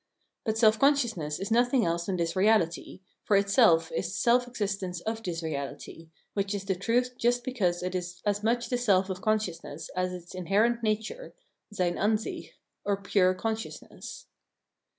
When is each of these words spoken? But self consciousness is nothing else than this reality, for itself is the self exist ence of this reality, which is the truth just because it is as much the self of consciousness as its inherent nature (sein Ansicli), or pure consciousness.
But 0.45 0.57
self 0.57 0.79
consciousness 0.79 1.39
is 1.39 1.51
nothing 1.51 1.85
else 1.85 2.07
than 2.07 2.15
this 2.17 2.35
reality, 2.35 3.01
for 3.23 3.37
itself 3.37 3.91
is 3.91 4.07
the 4.07 4.13
self 4.15 4.47
exist 4.47 4.81
ence 4.81 4.99
of 5.01 5.21
this 5.21 5.43
reality, 5.43 6.09
which 6.33 6.55
is 6.55 6.65
the 6.65 6.73
truth 6.73 7.15
just 7.19 7.43
because 7.43 7.83
it 7.83 7.93
is 7.93 8.19
as 8.25 8.41
much 8.41 8.69
the 8.69 8.79
self 8.79 9.11
of 9.11 9.21
consciousness 9.21 9.91
as 9.95 10.11
its 10.11 10.33
inherent 10.33 10.81
nature 10.81 11.35
(sein 11.71 11.97
Ansicli), 11.97 12.49
or 12.83 12.99
pure 12.99 13.35
consciousness. 13.35 14.25